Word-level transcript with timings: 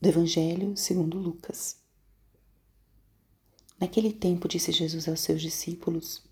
do 0.00 0.08
Evangelho 0.08 0.74
segundo 0.78 1.18
Lucas. 1.18 1.76
Naquele 3.78 4.10
tempo 4.10 4.48
disse 4.48 4.72
Jesus 4.72 5.06
aos 5.06 5.20
seus 5.20 5.42
discípulos: 5.42 6.22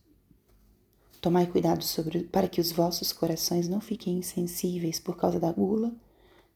Tomai 1.20 1.46
cuidado 1.46 1.84
sobre, 1.84 2.24
para 2.24 2.48
que 2.48 2.62
os 2.62 2.72
vossos 2.72 3.12
corações 3.12 3.68
não 3.68 3.78
fiquem 3.78 4.16
insensíveis 4.16 4.98
por 4.98 5.18
causa 5.18 5.38
da 5.38 5.52
gula, 5.52 5.92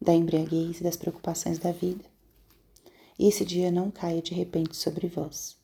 da 0.01 0.15
embriaguez 0.15 0.81
e 0.81 0.83
das 0.83 0.97
preocupações 0.97 1.59
da 1.59 1.71
vida. 1.71 2.03
E 3.19 3.29
esse 3.29 3.45
dia 3.45 3.71
não 3.71 3.91
caia 3.91 4.23
de 4.23 4.33
repente 4.33 4.75
sobre 4.75 5.07
vós. 5.07 5.59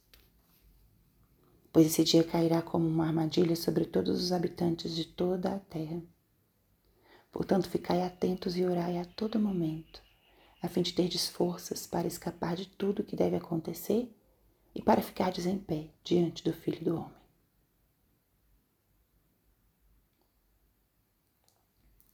Pois 1.72 1.86
esse 1.86 2.04
dia 2.04 2.24
cairá 2.24 2.60
como 2.60 2.86
uma 2.86 3.06
armadilha 3.06 3.56
sobre 3.56 3.86
todos 3.86 4.22
os 4.22 4.32
habitantes 4.32 4.94
de 4.94 5.06
toda 5.06 5.54
a 5.54 5.58
terra. 5.58 6.02
Portanto, 7.32 7.70
ficai 7.70 8.02
atentos 8.02 8.54
e 8.54 8.64
orai 8.64 8.98
a 8.98 9.06
todo 9.06 9.40
momento 9.40 10.07
a 10.60 10.68
fim 10.68 10.82
de 10.82 10.92
terdes 10.92 11.28
forças 11.28 11.86
para 11.86 12.08
escapar 12.08 12.56
de 12.56 12.66
tudo 12.66 13.00
o 13.00 13.04
que 13.04 13.16
deve 13.16 13.36
acontecer 13.36 14.12
e 14.74 14.82
para 14.82 15.02
ficardes 15.02 15.46
em 15.46 15.58
pé 15.58 15.90
diante 16.02 16.42
do 16.42 16.52
Filho 16.52 16.84
do 16.84 16.96
Homem. 16.96 17.18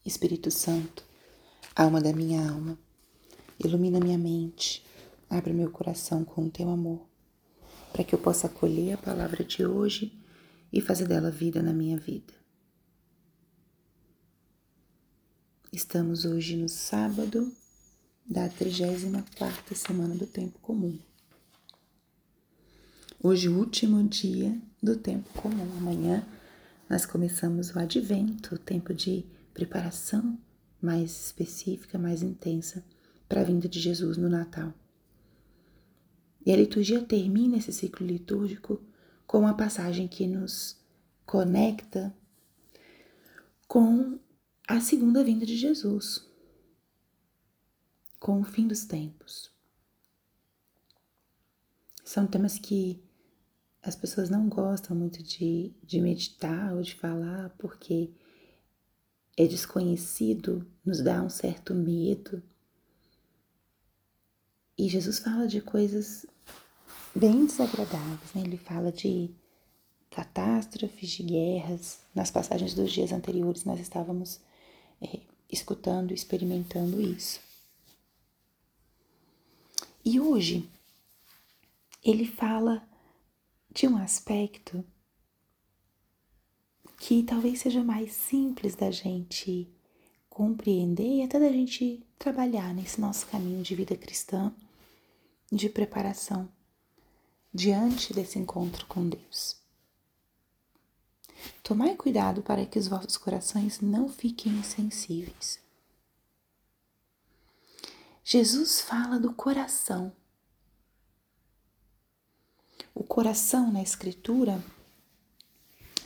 Espírito 0.05 0.51
Santo, 0.51 1.03
alma 1.75 2.01
da 2.01 2.13
minha 2.13 2.47
alma, 2.51 2.79
ilumina 3.59 3.99
minha 3.99 4.19
mente, 4.19 4.85
abre 5.31 5.53
meu 5.55 5.71
coração 5.71 6.25
com 6.25 6.45
o 6.45 6.51
teu 6.51 6.69
amor, 6.69 7.07
para 7.91 8.05
que 8.05 8.15
eu 8.15 8.19
possa 8.19 8.47
acolher 8.47 8.93
a 8.93 8.99
palavra 8.99 9.43
de 9.43 9.65
hoje 9.65 10.21
e 10.71 10.81
fazer 10.83 11.09
dela 11.09 11.31
vida 11.31 11.63
na 11.63 11.73
minha 11.73 11.97
vida. 11.97 12.35
Estamos 15.73 16.27
hoje 16.27 16.55
no 16.57 16.69
sábado 16.69 17.51
da 18.29 18.49
34 18.49 19.75
semana 19.75 20.15
do 20.15 20.27
tempo 20.27 20.59
comum. 20.61 20.99
Hoje, 23.23 23.49
o 23.49 23.59
último 23.59 24.03
dia 24.03 24.59
do 24.83 24.97
tempo 24.97 25.29
comum. 25.41 25.67
Amanhã 25.79 26.27
nós 26.89 27.07
começamos 27.07 27.71
o 27.71 27.79
advento, 27.79 28.55
o 28.55 28.59
tempo 28.59 28.93
de 28.93 29.25
preparação 29.53 30.39
mais 30.81 31.27
específica, 31.27 31.99
mais 31.99 32.23
intensa 32.23 32.85
para 33.29 33.41
a 33.41 33.45
vinda 33.45 33.69
de 33.69 33.81
Jesus 33.81 34.17
no 34.17 34.29
Natal. 34.29 34.73
E 36.45 36.53
a 36.53 36.57
liturgia 36.57 37.01
termina 37.01 37.57
esse 37.57 37.73
ciclo 37.73 38.07
litúrgico 38.07 38.83
com 39.27 39.41
uma 39.41 39.55
passagem 39.55 40.07
que 40.07 40.27
nos 40.27 40.77
conecta 41.25 42.15
com 43.67 44.19
a 44.69 44.81
segunda 44.81 45.25
vinda 45.25 45.47
de 45.47 45.57
Jesus, 45.57 46.27
com 48.25 48.41
o 48.41 48.43
fim 48.43 48.67
dos 48.67 48.87
tempos. 48.87 49.51
São 52.03 52.27
temas 52.27 52.59
que 52.59 53.05
as 53.83 53.95
pessoas 53.95 54.31
não 54.31 54.49
gostam 54.49 54.97
muito 54.97 55.23
de, 55.23 55.75
de 55.83 56.01
meditar 56.01 56.73
ou 56.73 56.81
de 56.81 56.95
falar 56.95 57.51
porque 57.59 58.11
é 59.37 59.47
desconhecido, 59.47 60.67
nos 60.83 61.03
dá 61.03 61.23
um 61.23 61.29
certo 61.29 61.75
medo. 61.75 62.43
E 64.79 64.89
Jesus 64.89 65.19
fala 65.19 65.47
de 65.47 65.61
coisas 65.61 66.25
bem 67.15 67.45
desagradáveis, 67.45 68.33
né? 68.35 68.41
Ele 68.41 68.57
fala 68.57 68.91
de 68.91 69.35
catástrofes, 70.11 71.11
de 71.11 71.25
guerras. 71.25 72.01
Nas 72.15 72.31
passagens 72.31 72.73
dos 72.73 72.91
dias 72.91 73.13
anteriores 73.13 73.67
nós 73.67 73.79
estávamos 73.79 74.41
é, 75.03 75.21
escutando, 75.51 76.15
experimentando 76.15 77.03
isso. 77.03 77.45
E 80.05 80.21
hoje 80.21 80.69
ele 82.03 82.27
fala 82.27 82.87
de 83.73 83.89
um 83.89 83.97
aspecto 83.97 84.85
que 86.99 87.23
talvez 87.23 87.61
seja 87.61 87.83
mais 87.83 88.13
simples 88.13 88.75
da 88.75 88.91
gente 88.91 89.67
compreender 90.29 91.21
e 91.21 91.23
até 91.23 91.41
da 91.41 91.49
gente 91.49 92.05
trabalhar 92.19 92.75
nesse 92.75 93.01
nosso 93.01 93.27
caminho 93.29 93.63
de 93.63 93.75
vida 93.75 93.97
cristã, 93.97 94.53
de 95.51 95.71
preparação 95.71 96.49
diante 97.53 98.13
desse 98.13 98.39
encontro 98.39 98.85
com 98.87 99.09
Deus. 99.09 99.57
Tomai 101.63 101.97
cuidado 101.97 102.43
para 102.43 102.67
que 102.67 102.79
os 102.79 102.89
vossos 102.89 103.17
corações 103.17 103.81
não 103.81 104.09
fiquem 104.09 104.53
insensíveis. 104.53 105.64
Jesus 108.27 108.81
fala 108.81 109.21
do 109.21 109.35
coração. 109.35 110.11
O 112.95 113.05
coração 113.05 113.71
na 113.71 113.83
Escritura 113.83 114.65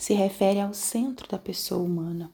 se 0.01 0.15
refere 0.15 0.59
ao 0.59 0.75
centro 0.75 1.29
da 1.29 1.39
pessoa 1.39 1.81
humana, 1.81 2.33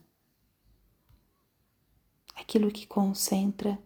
aquilo 2.33 2.71
que 2.71 2.87
concentra 2.87 3.77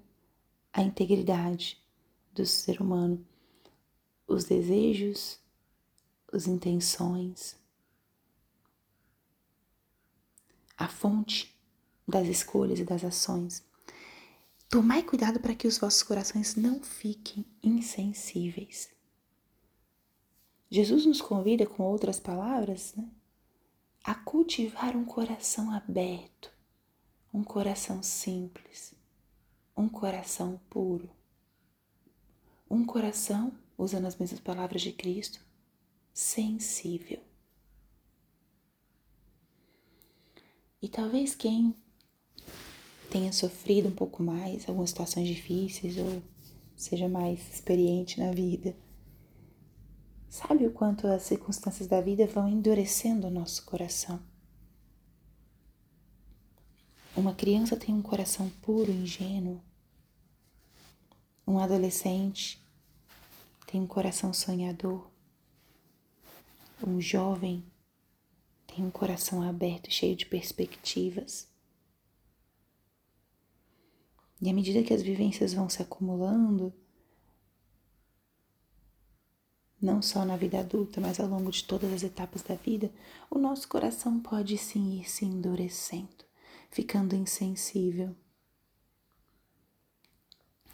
a 0.72 0.82
integridade 0.82 1.84
do 2.32 2.46
ser 2.46 2.80
humano, 2.80 3.28
os 4.26 4.46
desejos, 4.46 5.38
as 6.32 6.48
intenções, 6.48 7.58
a 10.78 10.88
fonte 10.88 11.54
das 12.08 12.26
escolhas 12.26 12.80
e 12.80 12.86
das 12.86 13.04
ações. 13.04 13.68
Tomai 14.70 15.02
cuidado 15.02 15.40
para 15.40 15.56
que 15.56 15.68
os 15.68 15.80
vossos 15.80 16.04
corações 16.04 16.56
não 16.56 16.80
fiquem 16.80 17.44
insensíveis. 17.64 18.88
Jesus 20.70 21.08
nos 21.08 21.20
convida, 21.20 21.66
com 21.66 21.82
outras 21.82 22.20
palavras, 22.20 22.94
né, 22.94 23.10
a 24.04 24.14
cultivar 24.14 24.96
um 24.96 25.04
coração 25.04 25.72
aberto, 25.72 26.52
um 27.34 27.44
coração 27.44 28.04
simples, 28.04 28.94
um 29.76 29.90
coração 29.90 30.62
puro, 30.70 31.10
um 32.70 32.86
coração, 32.86 33.52
usando 33.76 34.06
as 34.06 34.18
mesmas 34.18 34.40
palavras 34.40 34.84
de 34.84 34.92
Cristo, 34.92 35.44
sensível. 36.14 37.24
E 40.80 40.88
talvez 40.88 41.34
quem 41.34 41.76
tenha 43.10 43.34
sofrido 43.34 43.90
um 43.90 43.96
pouco 43.96 44.22
mais 44.22 44.68
algumas 44.68 44.92
situações 44.92 45.28
difíceis 45.28 45.98
ou 45.98 46.22
seja 46.76 47.10
mais 47.10 47.40
experiente 47.54 48.20
na 48.20 48.32
vida, 48.32 48.76
sabe 50.30 50.66
o 50.66 50.72
quanto 50.72 51.08
as 51.08 51.24
circunstâncias 51.24 51.88
da 51.88 52.00
vida 52.00 52.26
vão 52.28 52.48
endurecendo 52.48 53.28
o 53.28 53.32
nosso 53.32 53.66
coração. 53.66 54.20
Uma 57.18 57.34
criança 57.34 57.76
tem 57.76 57.94
um 57.94 58.02
coração 58.02 58.50
puro, 58.62 58.92
ingênuo. 58.92 59.62
Um 61.46 61.60
adolescente 61.60 62.64
tem 63.68 63.82
um 63.82 63.88
coração 63.88 64.32
sonhador. 64.32 65.12
Um 66.82 67.02
jovem 67.02 67.66
tem 68.66 68.86
um 68.86 68.92
coração 68.92 69.42
aberto, 69.42 69.92
cheio 69.92 70.16
de 70.16 70.26
perspectivas. 70.26 71.49
E 74.42 74.50
à 74.50 74.54
medida 74.54 74.84
que 74.84 74.94
as 74.94 75.02
vivências 75.02 75.54
vão 75.54 75.68
se 75.68 75.82
acumulando, 75.82 76.74
não 79.82 80.02
só 80.02 80.26
na 80.26 80.38
vida 80.38 80.60
adulta, 80.60 81.00
mas 81.00 81.20
ao 81.20 81.28
longo 81.28 81.52
de 81.52 81.64
todas 81.64 81.92
as 81.92 82.04
etapas 82.04 82.42
da 82.42 82.56
vida, 82.56 82.92
o 83.30 83.38
nosso 83.38 83.68
coração 83.68 84.20
pode 84.20 84.58
sim 84.58 85.00
ir 85.00 85.10
se 85.10 85.26
endurecendo, 85.26 86.26
ficando 86.70 87.16
insensível. 87.16 88.16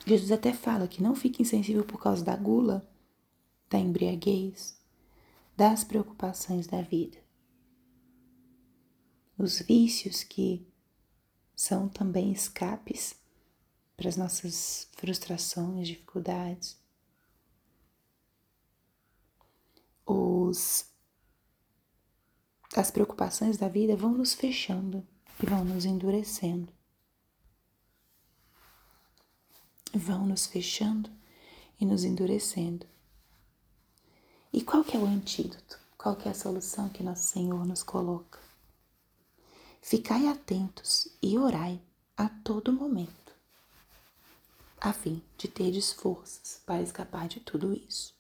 Jesus 0.05 0.31
até 0.31 0.53
fala 0.53 0.87
que 0.87 1.01
não 1.01 1.16
fique 1.16 1.41
insensível 1.41 1.84
por 1.84 2.01
causa 2.01 2.23
da 2.23 2.35
gula, 2.35 2.87
da 3.69 3.79
embriaguez, 3.79 4.79
das 5.57 5.84
preocupações 5.84 6.67
da 6.67 6.81
vida. 6.81 7.17
Os 9.37 9.59
vícios 9.59 10.23
que 10.23 10.67
são 11.55 11.90
também 11.90 12.31
escapes 12.31 13.16
para 13.95 14.09
as 14.09 14.17
nossas 14.17 14.87
frustrações, 14.93 15.87
dificuldades. 15.87 16.77
Os, 20.05 20.85
as 22.75 22.91
preocupações 22.91 23.57
da 23.57 23.67
vida 23.67 23.95
vão 23.95 24.11
nos 24.11 24.33
fechando 24.33 25.05
e 25.41 25.45
vão 25.45 25.63
nos 25.63 25.85
endurecendo. 25.85 26.71
Vão 29.93 30.25
nos 30.25 30.45
fechando 30.45 31.09
e 31.79 31.85
nos 31.85 32.03
endurecendo. 32.03 32.85
E 34.51 34.61
qual 34.61 34.83
que 34.83 34.95
é 34.95 34.99
o 34.99 35.05
antídoto? 35.05 35.79
Qual 35.97 36.15
que 36.15 36.27
é 36.27 36.31
a 36.31 36.35
solução 36.35 36.89
que 36.89 37.01
nosso 37.01 37.23
Senhor 37.23 37.65
nos 37.65 37.81
coloca? 37.81 38.39
Ficai 39.81 40.27
atentos 40.27 41.07
e 41.21 41.37
orai 41.37 41.81
a 42.17 42.27
todo 42.27 42.73
momento 42.73 43.24
a 44.79 44.93
fim 44.93 45.23
de 45.37 45.47
terdes 45.47 45.91
forças 45.91 46.61
para 46.66 46.81
escapar 46.81 47.27
de 47.27 47.39
tudo 47.39 47.73
isso. 47.73 48.16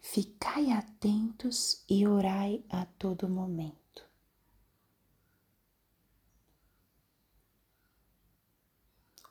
Ficai 0.00 0.70
atentos 0.70 1.84
e 1.88 2.06
orai 2.06 2.64
a 2.68 2.84
todo 2.84 3.28
momento. 3.28 4.04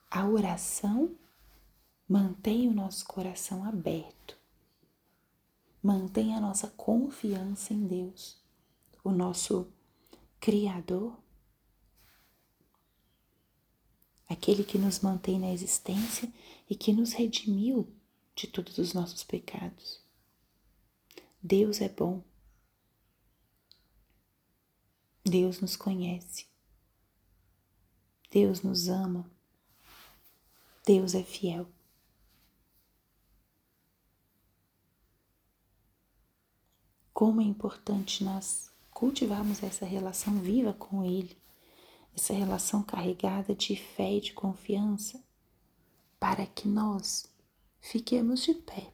A 0.10 0.28
oração 0.28 1.16
mantém 2.08 2.68
o 2.68 2.74
nosso 2.74 3.06
coração 3.06 3.64
aberto, 3.64 4.38
mantém 5.82 6.36
a 6.36 6.42
nossa 6.42 6.68
confiança 6.68 7.74
em 7.74 7.88
Deus, 7.88 8.38
o 9.04 9.12
nosso 9.12 9.72
Criador, 10.40 11.18
aquele 14.32 14.64
que 14.64 14.78
nos 14.78 15.00
mantém 15.00 15.40
na 15.40 15.52
existência 15.52 16.32
e 16.70 16.76
que 16.76 16.94
nos 16.94 17.14
redimiu 17.14 17.88
de 18.36 18.48
todos 18.48 18.78
os 18.78 18.94
nossos 18.94 19.24
pecados. 19.24 20.02
Deus 21.42 21.82
é 21.82 21.90
bom. 21.90 22.24
Deus 25.24 25.60
nos 25.60 25.76
conhece. 25.76 26.46
Deus 28.32 28.62
nos 28.62 28.88
ama. 28.88 29.30
Deus 30.86 31.14
é 31.14 31.24
fiel. 31.24 31.68
Como 37.14 37.42
é 37.42 37.44
importante 37.44 38.24
nós 38.24 38.72
cultivarmos 38.92 39.62
essa 39.62 39.86
relação 39.86 40.40
viva 40.40 40.74
com 40.74 41.04
Ele, 41.04 41.38
essa 42.16 42.34
relação 42.34 42.84
carregada 42.84 43.56
de 43.56 43.76
fé 43.76 44.14
e 44.14 44.22
de 44.22 44.34
confiança, 44.34 45.24
para 46.20 46.46
que 46.46 46.68
nós 46.68 47.26
fiquemos 47.80 48.44
de 48.44 48.54
pé 48.54 48.94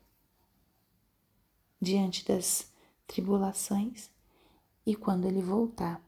diante 1.81 2.25
das 2.25 2.71
tribulações 3.05 4.09
e 4.85 4.95
quando 4.95 5.25
ele 5.25 5.41
voltar. 5.41 6.01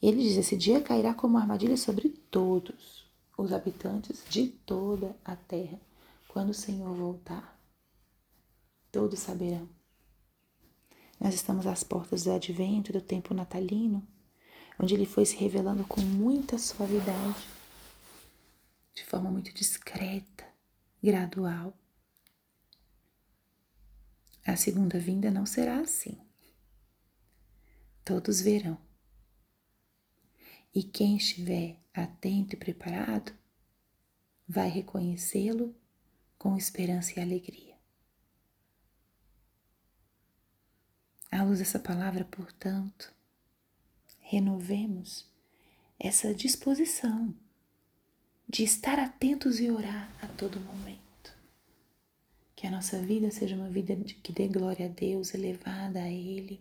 Ele 0.00 0.22
diz: 0.22 0.36
Esse 0.36 0.56
dia 0.56 0.80
cairá 0.80 1.14
como 1.14 1.38
armadilha 1.38 1.76
sobre 1.76 2.08
todos 2.08 3.04
os 3.36 3.52
habitantes 3.52 4.24
de 4.28 4.48
toda 4.48 5.16
a 5.24 5.36
terra. 5.36 5.80
Quando 6.28 6.50
o 6.50 6.54
Senhor 6.54 6.92
voltar, 6.94 7.58
todos 8.90 9.20
saberão. 9.20 9.68
Nós 11.20 11.34
estamos 11.34 11.66
às 11.66 11.84
portas 11.84 12.24
do 12.24 12.32
advento, 12.32 12.92
do 12.92 13.00
tempo 13.00 13.32
natalino, 13.32 14.06
onde 14.78 14.94
ele 14.94 15.06
foi 15.06 15.24
se 15.24 15.36
revelando 15.36 15.84
com 15.84 16.00
muita 16.00 16.58
suavidade, 16.58 17.46
de 18.94 19.04
forma 19.04 19.30
muito 19.30 19.52
discreta, 19.52 20.44
gradual. 21.02 21.76
A 24.46 24.56
segunda 24.56 24.98
vinda 24.98 25.30
não 25.30 25.46
será 25.46 25.80
assim. 25.80 26.18
Todos 28.04 28.40
verão. 28.40 28.78
E 30.74 30.82
quem 30.82 31.16
estiver 31.16 31.80
atento 31.94 32.54
e 32.54 32.58
preparado 32.58 33.32
vai 34.46 34.68
reconhecê-lo 34.68 35.74
com 36.36 36.56
esperança 36.56 37.18
e 37.18 37.22
alegria. 37.22 37.74
À 41.30 41.42
luz 41.42 41.58
dessa 41.58 41.78
palavra, 41.78 42.24
portanto, 42.24 43.13
renovemos 44.34 45.30
essa 45.96 46.34
disposição 46.34 47.32
de 48.48 48.64
estar 48.64 48.98
atentos 48.98 49.60
e 49.60 49.70
orar 49.70 50.12
a 50.20 50.26
todo 50.26 50.58
momento. 50.58 51.32
Que 52.56 52.66
a 52.66 52.70
nossa 52.70 52.98
vida 53.00 53.30
seja 53.30 53.54
uma 53.54 53.70
vida 53.70 53.94
que 53.96 54.32
dê 54.32 54.48
glória 54.48 54.86
a 54.86 54.88
Deus, 54.88 55.34
elevada 55.34 56.00
a 56.00 56.10
Ele. 56.10 56.60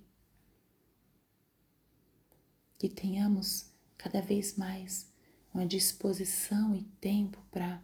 Que 2.78 2.88
tenhamos 2.88 3.72
cada 3.98 4.22
vez 4.22 4.56
mais 4.56 5.12
uma 5.52 5.66
disposição 5.66 6.76
e 6.76 6.84
tempo 7.02 7.40
para 7.50 7.82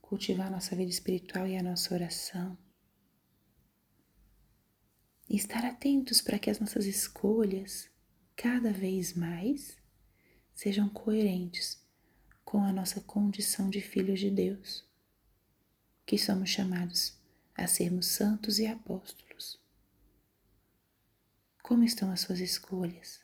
cultivar 0.00 0.46
a 0.46 0.50
nossa 0.50 0.76
vida 0.76 0.90
espiritual 0.90 1.48
e 1.48 1.56
a 1.56 1.62
nossa 1.62 1.92
oração. 1.92 2.56
E 5.28 5.34
estar 5.34 5.64
atentos 5.64 6.20
para 6.20 6.38
que 6.38 6.48
as 6.50 6.60
nossas 6.60 6.86
escolhas, 6.86 7.91
cada 8.36 8.72
vez 8.72 9.14
mais, 9.14 9.76
sejam 10.54 10.88
coerentes 10.88 11.82
com 12.44 12.62
a 12.64 12.72
nossa 12.72 13.00
condição 13.00 13.70
de 13.70 13.80
filhos 13.80 14.20
de 14.20 14.30
Deus, 14.30 14.84
que 16.04 16.18
somos 16.18 16.50
chamados 16.50 17.16
a 17.54 17.66
sermos 17.66 18.06
santos 18.06 18.58
e 18.58 18.66
apóstolos. 18.66 19.60
Como 21.62 21.84
estão 21.84 22.10
as 22.10 22.20
suas 22.20 22.40
escolhas? 22.40 23.20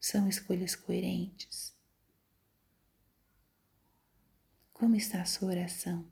São 0.00 0.28
escolhas 0.28 0.74
coerentes? 0.74 1.74
Como 4.72 4.96
está 4.96 5.22
a 5.22 5.26
sua 5.26 5.48
oração? 5.48 6.06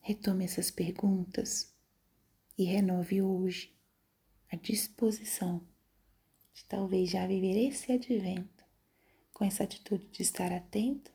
Retome 0.00 0.44
essas 0.44 0.70
perguntas 0.70 1.72
e 2.58 2.64
renove 2.64 3.22
hoje 3.22 3.75
a 4.50 4.56
disposição 4.56 5.66
de 6.54 6.64
talvez 6.64 7.10
já 7.10 7.26
viver 7.26 7.68
esse 7.68 7.92
advento 7.92 8.64
com 9.32 9.44
essa 9.44 9.64
atitude 9.64 10.06
de 10.06 10.22
estar 10.22 10.52
atento 10.52 11.12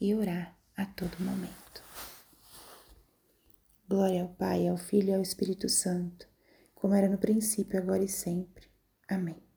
e 0.00 0.14
orar 0.14 0.56
a 0.76 0.86
todo 0.86 1.22
momento. 1.22 1.82
Glória 3.88 4.22
ao 4.22 4.28
Pai, 4.28 4.66
ao 4.66 4.78
Filho 4.78 5.10
e 5.10 5.14
ao 5.14 5.22
Espírito 5.22 5.68
Santo, 5.68 6.26
como 6.74 6.94
era 6.94 7.08
no 7.08 7.18
princípio, 7.18 7.78
agora 7.78 8.02
e 8.02 8.08
sempre. 8.08 8.66
Amém. 9.06 9.51